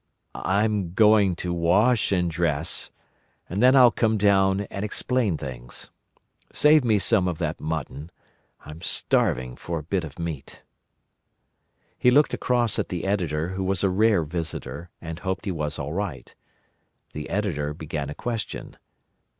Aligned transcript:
"I'm 0.33 0.93
going 0.95 1.35
to 1.35 1.53
wash 1.53 2.11
and 2.11 2.31
dress, 2.31 2.89
and 3.47 3.61
then 3.61 3.75
I'll 3.75 3.91
come 3.91 4.17
down 4.17 4.61
and 4.61 4.83
explain 4.83 5.37
things.... 5.37 5.91
Save 6.51 6.83
me 6.83 6.97
some 6.97 7.27
of 7.27 7.37
that 7.37 7.59
mutton. 7.61 8.09
I'm 8.65 8.81
starving 8.81 9.55
for 9.55 9.77
a 9.77 9.83
bit 9.83 10.03
of 10.03 10.17
meat." 10.17 10.63
He 11.99 12.09
looked 12.09 12.33
across 12.33 12.79
at 12.79 12.89
the 12.89 13.03
Editor, 13.05 13.49
who 13.49 13.63
was 13.63 13.83
a 13.83 13.91
rare 13.91 14.23
visitor, 14.23 14.89
and 15.01 15.19
hoped 15.19 15.45
he 15.45 15.51
was 15.51 15.77
all 15.77 15.93
right. 15.93 16.33
The 17.13 17.29
Editor 17.29 17.71
began 17.75 18.09
a 18.09 18.15
question. 18.15 18.77